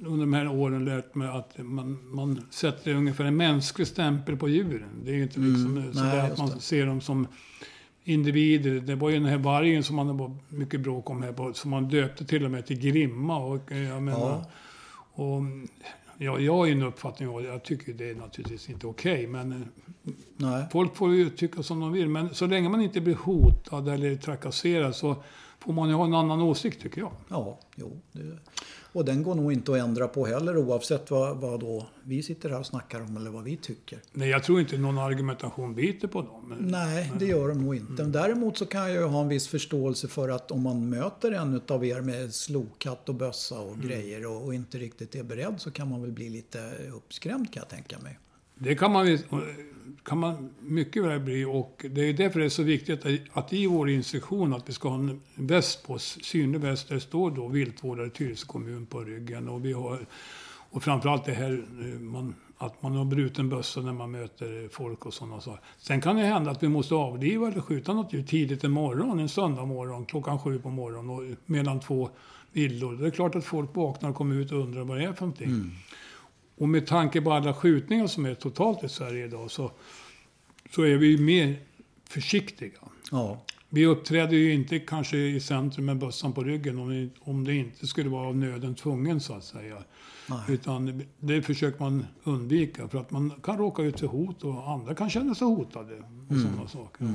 [0.06, 4.50] under de här åren lärt mig att man, man sätter ungefär en mänsklig stämpel på
[4.50, 4.90] djuren.
[5.04, 6.62] Det är ju inte liksom Mm, så nej, där att man det.
[6.62, 7.28] ser dem som
[8.10, 8.72] individer.
[8.80, 11.72] Det var ju den här vargen som man var mycket bråk om här på, som
[11.72, 13.38] man döpte till och med till Grimma.
[13.46, 15.24] Och eh, jag menar, Ja.
[15.24, 15.42] och,
[16.18, 19.28] ja, jag har ju en uppfattning och jag tycker det är naturligtvis inte okej.
[19.28, 19.58] men eh,
[20.38, 20.66] Nej.
[20.72, 24.16] Folk får ju tycka som de vill, men så länge man inte blir hotad eller
[24.16, 25.16] trakasserad så
[25.60, 27.12] får man ju ha en annan åsikt tycker jag.
[27.30, 28.02] Ja, jo.
[28.12, 28.38] Det...
[28.94, 32.50] Och den går nog inte att ändra på heller oavsett vad, vad då vi sitter
[32.50, 34.00] här och snackar om eller vad vi tycker.
[34.14, 36.56] Nej, jag tror inte någon argumentation biter på dem.
[36.60, 38.04] Nej, det gör de nog inte.
[38.04, 41.62] Däremot så kan jag ju ha en viss förståelse för att om man möter en
[41.68, 45.72] av er med slokatt och bössa och grejer och, och inte riktigt är beredd så
[45.72, 48.20] kan man väl bli lite uppskrämd kan jag tänka mig.
[48.60, 49.18] Det kan man,
[50.04, 53.54] kan man mycket väl bli och det är därför det är så viktigt att, att
[53.54, 57.02] i vår instruktion att vi ska ha en väst på oss, synlig väst, där det
[57.02, 60.00] står då viltvårdare Tyresö kommun på ryggen och vi har
[60.72, 64.70] och framförallt det här eh, man, att man har bruten bössa när man möter eh,
[64.70, 65.62] folk och sådana saker.
[65.78, 69.20] Sen kan det hända att vi måste avliva eller skjuta något djur tidigt en morgon,
[69.20, 72.10] en söndag morgon, klockan sju på morgonen och mellan två
[72.52, 72.98] villor.
[72.98, 75.22] Det är klart att folk vaknar och kommer ut och undrar vad det är för
[75.22, 75.48] någonting.
[75.48, 75.72] Mm.
[76.60, 79.72] Och med tanke på alla skjutningar som är totalt i Sverige idag så,
[80.76, 81.60] så är vi mer
[82.10, 82.80] försiktiga.
[83.12, 87.44] Ja, Vi uppträder ju inte kanske i centrum med bössan på ryggen om det, om
[87.44, 89.84] det inte skulle vara av nöden tvungen så att säga.
[90.30, 90.40] Nej.
[90.48, 94.96] Utan det försöker man undvika för att man kan råka ut för hot och andra
[94.96, 95.96] kan känna sig hotade
[96.30, 97.08] och sådana saker.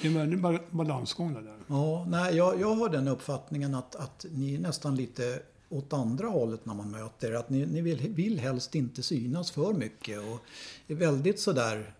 [0.00, 1.56] Det är en väldig ba- balansgång det där.
[1.66, 5.22] ja nej, jag, jag har den uppfattningen att, att ni är nästan lite
[5.72, 7.34] åt andra hållet när man möter er.
[7.34, 10.38] Att ni, ni vill, vill helst inte synas för mycket och
[10.86, 11.94] är väldigt sådär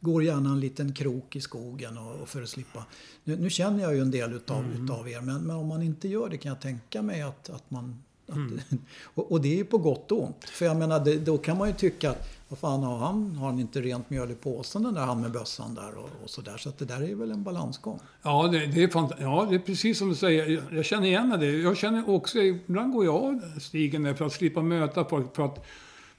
[0.00, 2.84] Går gärna en liten krok i skogen och, och för att slippa.
[3.24, 6.08] Nu, nu känner jag ju en del utav, utav er men, men om man inte
[6.08, 9.64] gör det kan jag tänka mig att, att man att, och, och det är ju
[9.64, 10.44] på gott och ont.
[10.44, 13.36] För jag menar, det, då kan man ju tycka att vad fan har han?
[13.36, 16.30] Har han inte rent mjöl i påsen den där han med bössan där och, och
[16.30, 16.56] sådär.
[16.56, 18.00] Så att det där är väl en balansgång.
[18.22, 20.46] Ja det, det är fant- ja, det är precis som du säger.
[20.48, 21.46] Jag, jag känner igen det.
[21.46, 25.44] Jag känner också, ibland går jag av stigen där för att slippa möta folk, för
[25.44, 25.66] att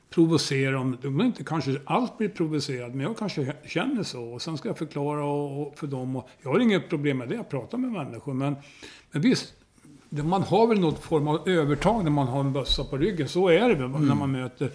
[0.09, 0.97] provocera dem.
[1.01, 4.23] De inte kanske allt blir provocerad, men jag kanske känner så.
[4.23, 6.15] Och sen ska jag förklara och, och för dem.
[6.15, 8.33] Och jag har inget problem med det, jag pratar med människor.
[8.33, 8.55] Men,
[9.11, 9.53] men visst,
[10.09, 13.29] man har väl något form av övertag när man har en bössa på ryggen.
[13.29, 14.71] Så är det väl när man möter,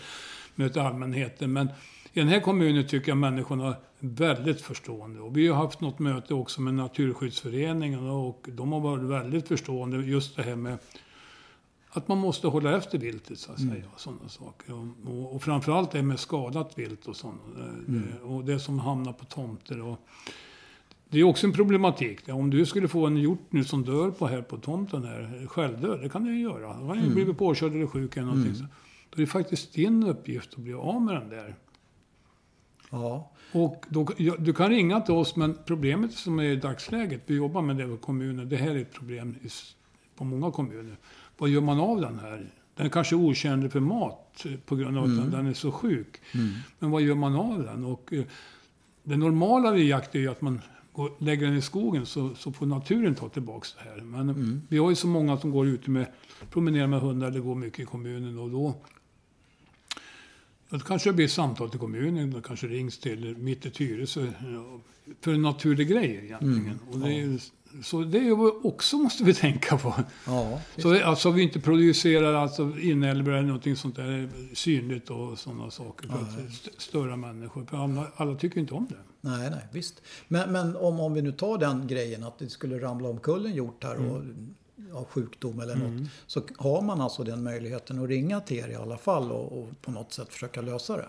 [0.55, 1.53] möter allmänheten.
[1.53, 1.69] Men
[2.13, 5.21] i den här kommunen tycker jag människorna är väldigt förstående.
[5.21, 9.97] Och vi har haft något möte också med Naturskyddsföreningen och de har varit väldigt förstående
[9.97, 10.79] just det här med
[11.91, 13.85] att man måste hålla efter viltet så att säga.
[13.97, 14.73] Sådana saker.
[14.73, 17.41] Och, och, och framförallt det med skadat vilt och sånt.
[17.87, 19.83] Det, och det som hamnar på tomter.
[19.83, 19.99] Och,
[21.09, 22.29] det är också en problematik.
[22.29, 26.01] Om du skulle få en hjort nu som dör på här på tomten här, självdöd,
[26.03, 26.73] det kan den ju göra.
[26.73, 28.55] Han har ju blivit påkörd eller sjuk eller någonting.
[28.55, 28.65] Så,
[29.15, 31.55] då är det faktiskt din uppgift att bli av med den där.
[32.91, 34.05] Ja, Och då,
[34.39, 37.85] du kan ringa till oss, men problemet som är i dagsläget, vi jobbar med det
[37.85, 39.49] i kommunen, det här är ett problem i,
[40.17, 40.97] på många kommuner.
[41.39, 42.51] Vad gör man av den här?
[42.77, 45.73] Den är kanske otjänlig för mat eh, på grund av att den- den är så
[45.73, 46.21] sjuk.
[46.79, 47.85] Men vad gör man av den?
[47.85, 48.25] Och, eh,
[49.03, 50.61] det normala vid jakt är ju att man
[50.93, 54.01] går, lägger den i skogen så, så får naturen ta tillbaka det här.
[54.01, 56.07] Men vi har ju så många som går ute med,
[56.51, 58.75] promenerar med hundar eller går mycket i kommunen och då
[60.71, 64.27] Det kanske blir samtal till kommunen, det kanske rings till mitt i Tyresö.
[65.21, 66.79] För en naturlig grej egentligen.
[66.93, 67.39] Och det är
[67.83, 69.95] Så det är också måste vi tänka på.
[70.27, 75.71] Ja, Så alltså vi inte producerar alltså inälvor eller någonting sånt där synligt och sådana
[75.71, 77.65] saker för att st- störa människor.
[77.65, 78.97] För alla, alla tycker inte om det.
[79.21, 80.03] nej, nej, visst.
[80.29, 83.55] Men, men om, om vi nu tar den grejen att det skulle ramla omkull en
[83.55, 84.23] hjort här och
[84.93, 86.11] av sjukdom eller något.
[86.27, 89.83] Så har man alltså den möjligheten att ringa till er i alla fall och, och
[89.83, 91.09] på något sätt försöka lösa det.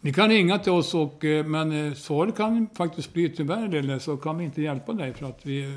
[0.00, 3.98] Ni kan ringa till oss, och, eh, men eh, svaret kan faktiskt bli tyvärr eller
[3.98, 5.14] så kan vi inte hjälpa dig.
[5.14, 5.70] För att vi, eh,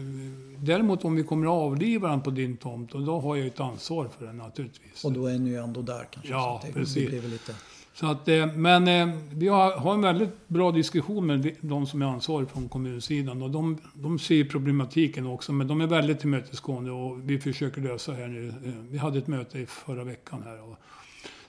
[0.57, 3.59] däremot om vi kommer att avliva den på din tomt, och då har jag ett
[3.59, 5.05] ansvar för den naturligtvis.
[5.05, 6.31] Och då är ni ju ändå där kanske.
[6.31, 7.11] Ja, så det, precis.
[7.11, 7.55] det blir lite...
[7.93, 12.01] Så att, eh, men eh, vi har, har en väldigt bra diskussion med de- som
[12.01, 13.41] är ansvariga från kommunsidan.
[13.41, 18.13] Och de, de ser problematiken också, men de är väldigt tillmötesgående och vi försöker lösa
[18.13, 18.47] här nu.
[18.65, 20.77] Eh, Vi hade ett möte i förra veckan här och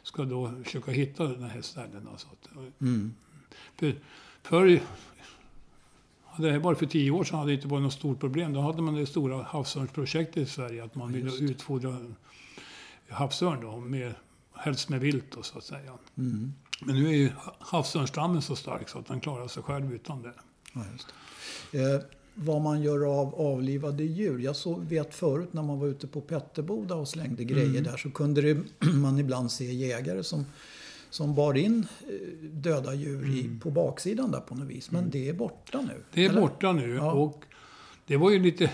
[0.02, 2.10] ska då försöka hitta den här ställena.
[2.16, 3.12] Så att, eh, Mm.
[3.76, 3.94] för,
[4.42, 4.80] för,
[6.24, 8.52] hade det varit för tio år sedan hade det inte varit något stort problem.
[8.52, 11.96] Då hade man det stora havsörnsprojektet i Sverige, att man ville utfodra
[13.08, 14.14] havsörn då, med,
[14.62, 15.92] helst med vilt då, så att säga.
[16.18, 16.52] Mm.
[16.80, 20.32] Men nu är ju havsörnsstammen så stark så att den klarar sig själv utan det.
[20.74, 20.80] Ja,
[21.70, 21.78] det.
[21.94, 22.00] Eh,
[22.34, 24.38] vad man gör av avlivade djur.
[24.38, 27.82] Jag så vet förut när man var ute på Petterboda och slängde grejer Mm.
[27.84, 28.62] där så kunde det,
[28.94, 30.46] man ibland se jägare som,
[31.10, 34.90] som bar in eh, döda djur i, på baksidan där på något vis.
[34.90, 35.92] Men det är borta nu.
[35.92, 36.02] Mm.
[36.14, 36.40] Det är eller?
[36.40, 37.12] borta nu Ja.
[37.12, 37.44] och
[38.06, 38.70] det var ju lite...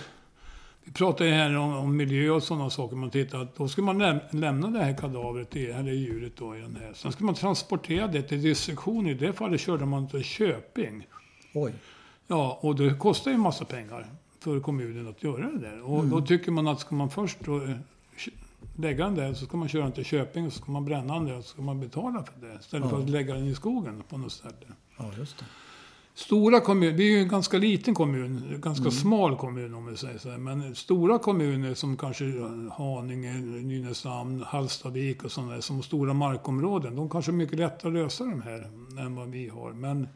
[0.88, 2.96] Vi pratade ju här om, om miljö och sådana saker.
[2.96, 6.60] Man tittar då ska man läm, lämna det här kadavret, i, eller djuret då i
[6.60, 6.92] den här.
[6.94, 9.06] Sen ska man transportera det till dissektion.
[9.06, 11.06] I det fallet körde man till Köping.
[11.54, 11.72] Oj.
[12.26, 14.06] Ja, och det kostar ju en massa pengar
[14.40, 15.82] för kommunen att göra det där.
[15.82, 17.70] Och då tycker man att ska man först då, eh,
[18.76, 21.14] lägga den där så ska man köra den till Köping och så ska man bränna
[21.14, 22.58] den där och så ska man betala för det.
[22.60, 23.02] Istället för Ja.
[23.02, 24.54] att lägga den i skogen på något ställe.
[24.98, 25.44] Ja, just det.
[26.18, 30.18] Stora kommuner, vi är ju en ganska liten kommun, ganska smal kommun om vi säger
[30.18, 30.38] så här.
[30.38, 32.24] Men stora kommuner som kanske
[32.72, 38.24] Haninge, Nynäshamn, Hallstavik och sådana som stora markområden, de kanske är mycket lättare att lösa
[38.24, 39.72] de här än vad vi har.
[39.72, 40.08] Men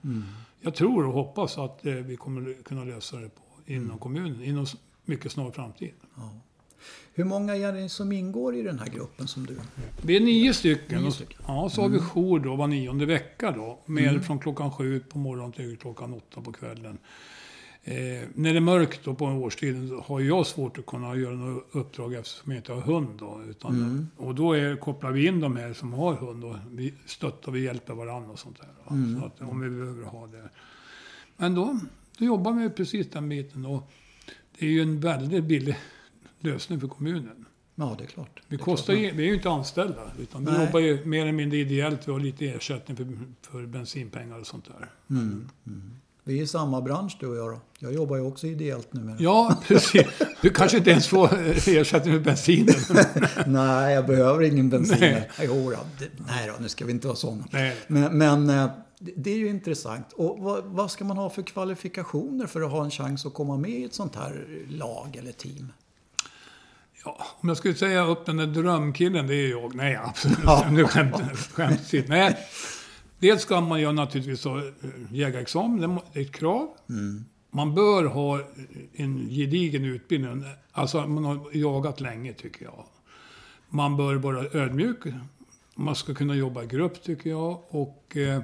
[0.60, 4.66] jag tror och hoppas att eh, vi kommer kunna lösa det på, inom kommunen, inom
[5.04, 5.92] mycket snar framtid.
[7.14, 9.56] Hur många är det som ingår i den här gruppen som du...
[10.02, 11.02] Vi är nio stycken.
[11.02, 11.42] Nio stycken.
[11.46, 13.78] Ja, så har vi jour då var nionde vecka då.
[13.86, 16.98] Med från klockan sju på morgonen till klockan åtta på kvällen.
[17.84, 17.94] Eh,
[18.34, 22.14] när det är mörkt då på årstiden har jag svårt att kunna göra något uppdrag
[22.14, 23.08] eftersom jag inte har hund.
[23.18, 26.94] Då, utan, Och då är, kopplar vi in de här som har hund och vi
[27.06, 28.68] stöttar och hjälper varandra och sånt där.
[28.84, 29.20] va.
[29.20, 30.48] Så att, om vi behöver ha det.
[31.36, 31.80] Men då,
[32.18, 33.66] då jobbar vi precis den biten.
[33.66, 33.90] Och
[34.58, 35.76] det är ju en väldigt billig
[36.44, 37.46] lösning för kommunen.
[37.74, 38.42] Ja, det är klart.
[38.48, 39.14] Vi, kostar klart.
[39.14, 42.08] vi är ju inte anställda, utan vi jobbar ju mer eller mindre ideellt.
[42.08, 43.06] Vi har lite ersättning för,
[43.50, 44.90] för bensinpengar och sånt där.
[45.10, 45.48] Mm.
[46.24, 47.60] Vi är i samma bransch du och jag då.
[47.78, 49.16] Jag jobbar ju också ideellt numera.
[49.18, 50.06] Ja, precis.
[50.42, 51.28] Du kanske inte ens får
[51.68, 52.74] ersättning för bensinen.
[53.46, 54.96] Nej, jag behöver ingen bensin.
[55.00, 55.30] Nej.
[55.40, 55.72] Jo,
[56.28, 57.44] nej då, nu ska vi inte vara sådana.
[57.50, 57.76] Nej.
[57.86, 60.12] Men, men eh, det, det är ju intressant.
[60.12, 63.56] Och vad, vad ska man ha för kvalifikationer för att ha en chans att komma
[63.56, 65.72] med i ett sånt här lag eller team?
[67.04, 69.74] Ja, om jag skulle säga upp den där drömkillen, det är jag.
[69.74, 70.38] Nej, absolut.
[70.44, 70.66] Ja.
[70.70, 71.16] Nu skämt,
[71.52, 72.08] skämtligt.
[72.08, 72.36] Nej.
[73.18, 74.64] Dels ska man ju naturligtvis ha eh,
[75.10, 76.68] jägarexamen, det är ett krav.
[77.50, 78.40] Man bör ha
[78.92, 80.44] en gedigen utbildning.
[80.72, 82.84] Alltså man har jagat länge tycker jag.
[83.68, 84.98] Man bör vara ödmjuk.
[85.74, 87.62] Man ska kunna jobba i grupp tycker jag.
[87.68, 88.42] Och eh,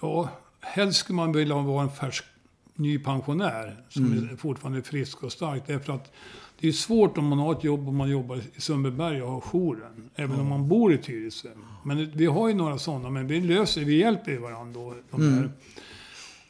[0.00, 0.28] ja,
[0.60, 2.24] helst skulle man vilja vara en färsk
[2.74, 5.62] ny pensionär som är fortfarande är frisk och stark.
[5.66, 6.12] Därför att
[6.60, 9.40] det är svårt om man har ett jobb och man jobbar i Sundbyberg och har
[9.40, 10.10] jouren.
[10.14, 11.48] Även om man bor i Tyresö.
[11.84, 14.80] Men vi har ju några sådana, men vi löser, vi hjälper varandra.
[14.80, 15.50] Då, de här.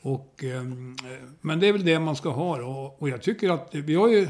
[0.02, 2.96] Och, ehm, eh, men det är väl det man ska ha då.
[2.98, 4.28] Och, jag tycker att vi har ju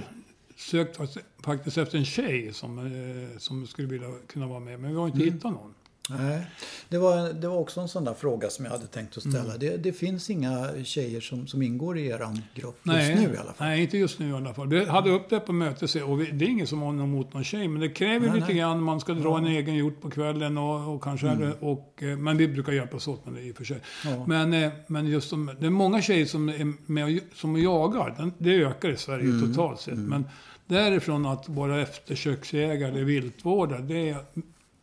[0.56, 4.80] sökt fakt- faktiskt efter en tjej som, eh, som skulle vilja kunna vara med.
[4.80, 5.74] Men vi har inte hittat någon.
[6.10, 6.46] Nej,
[6.88, 9.40] det var, det var också en sån där fråga som jag hade tänkt att ställa.
[9.54, 9.58] Mm.
[9.58, 13.36] Det, det finns inga tjejer som, som ingår i er grupp Nej, just nu i
[13.36, 13.66] alla fall.
[13.68, 14.68] nej, inte just nu i alla fall.
[14.68, 17.34] Vi hade upp det på mötet och vi, det är ingen som har något emot
[17.34, 17.68] någon tjej.
[17.68, 18.56] Men det kräver Nej, lite nej.
[18.56, 18.82] grann.
[18.82, 21.52] Man ska dra en egen hjort på kvällen och, och kanske Mm.
[21.60, 23.78] och, eh, Men vi brukar hjälpas åt med det i och för sig.
[24.04, 24.24] Ja.
[24.26, 28.14] Men, eh, men just som, det är många tjejer som är med och, som jagar.
[28.18, 29.48] Den- Det ökar i Sverige Mm.
[29.54, 29.98] totalt sett.
[29.98, 30.24] Men
[30.66, 33.80] därifrån att vara eftersöksjägare eller viltvårdare.
[33.82, 34.16] Det är,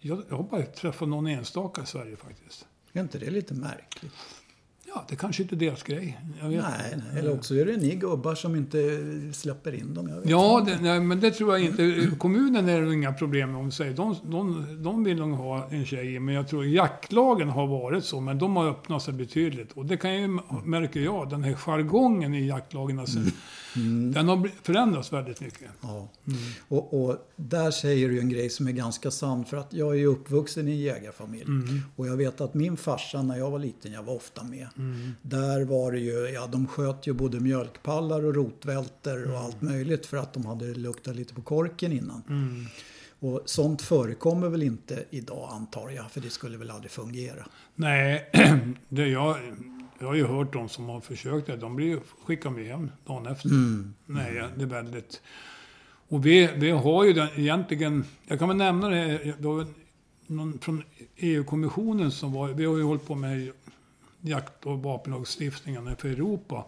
[0.02, 2.68] jag, jag har bara träffat någon enstaka i Sverige faktiskt.
[2.94, 4.14] Är inte det lite märkligt?
[4.96, 6.20] Ja, det kanske inte är deras grej.
[6.42, 8.78] Jag vet Nej, eller också är det ni gubbar som inte
[9.34, 10.22] släpper in dem.
[10.24, 12.12] Ja, det, nej, men det tror jag inte.
[12.18, 13.94] Kommunen är det inga problem med om säger.
[13.94, 18.20] De, de, de vill nog ha en tjej, men jag tror jaktlagen har varit så,
[18.20, 19.72] men de har öppnat sig betydligt.
[19.72, 23.20] Och det kan ju, märker jag, den här jargongen i jaktlagen, alltså,
[24.14, 25.70] den har förändrats väldigt mycket.
[25.82, 26.08] Ja.
[26.28, 26.40] Mm.
[26.68, 29.46] Och, och där säger du en grej som är ganska sann.
[29.46, 31.44] För att jag är ju uppvuxen i en jägarfamilj.
[31.44, 31.82] Mm.
[31.96, 34.68] Och jag vet att min farsa när jag var liten, jag var ofta med.
[34.82, 35.12] Mm.
[35.22, 39.32] Där var det ju, ja de sköt ju både mjölkpallar och rotvälter Mm.
[39.32, 40.06] och allt möjligt.
[40.06, 42.24] För att de hade luktat lite på korken innan.
[42.30, 42.66] Mm.
[43.20, 46.12] Och sånt förekommer väl inte idag antar jag.
[46.12, 47.46] För det skulle väl aldrig fungera.
[47.76, 48.30] Nej,
[48.90, 49.38] det jag,
[50.00, 51.58] jag har ju hört de som har försökt det.
[51.58, 53.50] De blir skickade med hem dagen efter.
[54.06, 55.22] Nej, det är väldigt...
[56.08, 58.06] Och vi, vi har ju den egentligen...
[58.28, 59.34] Jag kan väl nämna det.
[59.40, 59.68] det var
[60.28, 60.84] någon från
[61.16, 62.48] EU-kommissionen som var...
[62.50, 63.52] Vi har ju hållit på med
[64.22, 66.66] jakt och vapenlagstiftningen för Europa.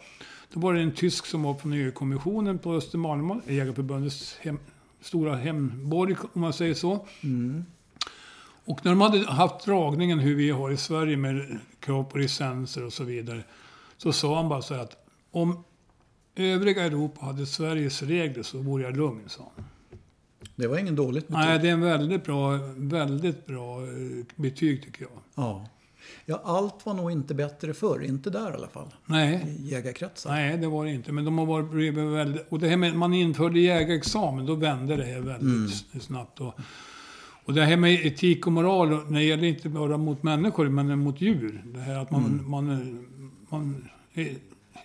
[0.53, 4.59] Då var det en tysk som var från EU-kommissionen på Östermalm, Jägarförbundets hem,
[5.01, 7.07] stora hemborg om man säger så.
[8.65, 12.85] Och när de hade haft dragningen hur vi har i Sverige med krav på licenser
[12.85, 13.43] och så vidare.
[13.97, 15.63] Så sa han bara så här att om
[16.35, 19.65] övriga Europa hade Sveriges regler så vore jag lugn, sa han.
[20.55, 21.45] Det var ingen dåligt betyg.
[21.45, 25.11] Nej, det är en väldigt bra, väldigt bra eh, betyg tycker jag.
[25.35, 25.69] Ja.
[26.25, 28.03] Ja, allt var nog inte bättre förr.
[28.03, 28.87] Inte där i alla fall.
[29.05, 30.31] Nej, I jägarkretsar.
[30.31, 31.11] nej det var det inte.
[31.11, 32.45] Men de har varit blivit väldigt...
[32.49, 36.39] Och det här med man införde jägarexamen, då vände det här väldigt s- snabbt.
[36.41, 36.53] Och,
[37.45, 41.21] och det här med etik och moral, det gäller inte bara mot människor, men mot
[41.21, 41.63] djur.
[41.65, 43.05] Det här att man, man,
[43.49, 44.27] man eh,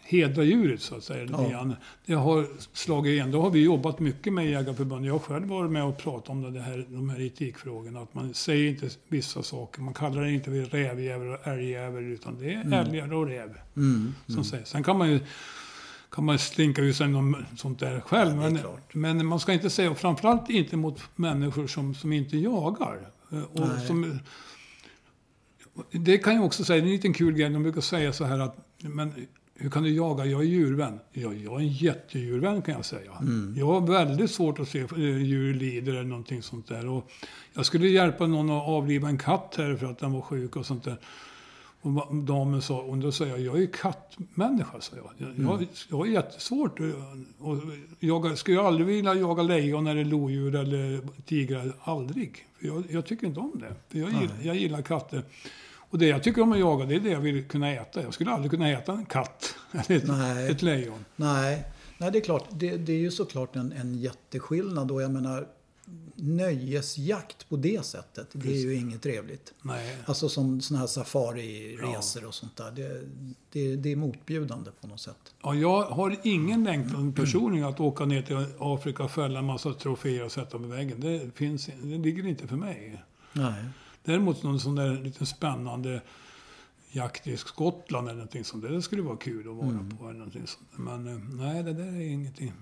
[0.08, 1.28] hedrar djuret, så att säga.
[1.30, 1.76] Ja.
[2.06, 3.30] Det har slagit igen.
[3.30, 5.06] Då har vi jobbat mycket med Jägarförbundet.
[5.06, 8.00] Jag har själv varit med och pratat om det här, de här etikfrågorna.
[8.00, 9.82] Att man säger inte vissa saker.
[9.82, 13.58] Man kallar det inte rävjävel och älgjävel, utan det är älgar och räv.
[13.76, 14.14] Mm.
[14.26, 14.70] Som sägs.
[14.70, 15.20] Sen kan man ju
[16.10, 18.42] kan man slinka ur sig något sånt där själv.
[18.42, 22.12] Ja, det men, men man ska inte säga, och framförallt inte mot människor som, som
[22.12, 22.98] inte jagar.
[23.32, 23.86] Eh, Och Nej.
[23.86, 24.18] som,
[25.90, 27.50] det kan jag också säga, det är en liten kul grej.
[27.50, 29.12] De brukar säga så här att, men
[29.60, 30.24] hur kan du jaga?
[30.24, 31.00] Jag är djurvän.
[31.12, 33.12] Ja, jag är en jättedjurvän kan jag säga.
[33.20, 33.54] Mm.
[33.58, 36.86] Jag har väldigt svårt att se eh, djur lider eller någonting sånt där.
[36.86, 37.10] Och
[37.54, 40.66] jag skulle hjälpa någon att avliva en katt här för att den var sjuk och
[40.66, 40.96] sånt där.
[41.80, 45.10] Och damen sa, och då sa jag, jag är kattmänniska, sa jag.
[45.18, 46.80] Jag, jag, jag har jättesvårt
[47.38, 47.56] och
[48.00, 52.46] jag skulle aldrig vilja jaga lejon eller lodjur eller tigrar, aldrig.
[52.58, 53.74] För jag, jag tycker inte om det.
[53.88, 55.22] För jag, gillar, jag gillar katter.
[55.90, 58.02] Och det jag tycker om att jaga, det är det jag vill kunna äta.
[58.02, 60.50] Jag skulle aldrig kunna äta en katt eller ett, Nej.
[60.50, 61.04] ett lejon.
[61.16, 61.64] Nej,
[61.98, 62.44] Nej det är klart.
[62.50, 64.90] Det, det är ju såklart en, en jätteskillnad.
[64.90, 65.46] Och jag menar,
[66.14, 69.54] nöjesjakt på det sättet, det är ju inget trevligt.
[69.62, 69.96] Nej.
[70.06, 72.70] Alltså som sådana här safari-resor och sånt där.
[72.70, 73.00] Det,
[73.52, 75.34] det, det är motbjudande på något sätt.
[75.42, 79.74] Ja, jag har ingen längtan personligen att åka ner till Afrika och fälla en massa
[79.74, 81.00] troféer och sätta på väggen.
[81.00, 83.02] Det, finns, det ligger inte för mig.
[83.32, 83.64] Nej.
[84.04, 86.00] Däremot någon sån där lite spännande
[86.90, 88.70] jakt i Skottland eller någonting sånt där.
[88.70, 90.04] Det skulle vara kul att vara på.
[90.04, 90.68] Eller någonting sånt.
[90.76, 92.52] Men eh, nej, det där är ingenting.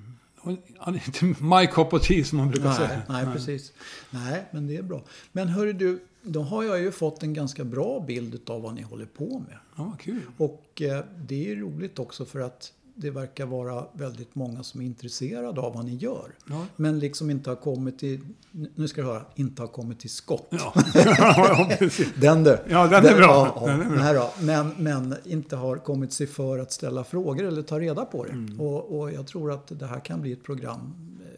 [0.79, 3.03] Han är inte my cup of tea som man brukar Nej, säga.
[3.09, 3.73] nej, precis.
[4.11, 5.03] Nej, men det är bra.
[5.33, 8.83] Men hörru du, då har jag ju fått en ganska bra bild av vad ni
[8.83, 9.59] håller på med.
[9.77, 10.21] Ja, kul.
[10.37, 14.85] Och eh, det är roligt också för att det verkar vara väldigt många som är
[14.85, 16.35] intresserade av vad ni gör.
[16.49, 16.67] Ja.
[16.77, 20.49] Men liksom inte har kommit till, nu ska du höra, inte har kommit till skott.
[20.51, 20.75] Ja.
[22.21, 22.59] Den du.
[22.69, 23.53] Ja, den är bra.
[23.61, 24.35] Ja, Den är bra.
[24.41, 28.33] Men, men inte har kommit sig för att ställa frågor eller ta reda på det.
[28.33, 28.61] Mm.
[28.61, 30.95] Och, och jag tror att det här kan bli ett program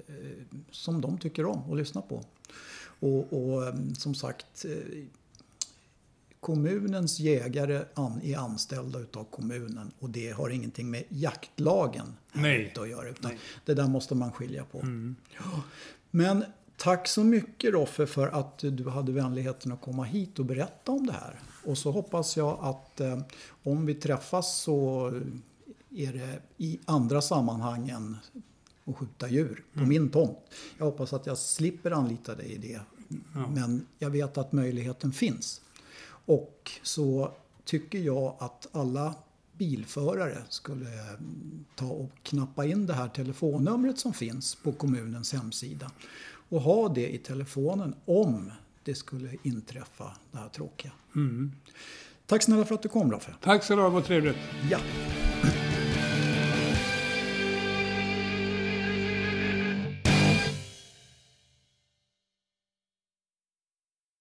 [0.09, 0.15] eh,
[0.71, 2.23] som de tycker om att lyssna på.
[3.01, 4.71] Och, och eh, som sagt, eh,
[6.41, 12.75] kommunens jägare an, är anställda utav kommunen och det har ingenting med jaktlagen Nej.
[12.77, 13.09] att göra.
[13.09, 13.33] Utan Nej.
[13.33, 13.61] Mm.
[13.65, 14.79] det där måste man skilja på.
[15.39, 15.63] Ja.
[16.11, 16.45] Men
[16.77, 21.07] tack så mycket Roffe för att du hade vänligheten att komma hit och berätta om
[21.07, 21.41] det här.
[21.65, 23.19] Och så hoppas jag att eh,
[23.63, 25.09] om vi träffas så
[25.91, 28.17] är det i andra sammanhang än
[28.85, 30.39] att skjuta djur på min tomt.
[30.79, 32.81] Jag hoppas att jag slipper anlita dig i det.
[33.55, 35.61] Men jag vet att möjligheten finns.
[36.29, 37.33] Och så
[37.65, 39.15] tycker jag att alla
[39.53, 45.91] bilförare skulle mm, ta och knappa in det här telefonnumret som finns på kommunens hemsida.
[46.49, 48.53] Och ha det i telefonen om
[48.85, 50.93] det skulle inträffa det här tråkiga.
[52.27, 53.35] Tack snälla för att du kom Raffe.
[53.43, 54.37] Tack så du ha, vad trevligt.
[54.71, 54.79] Ja.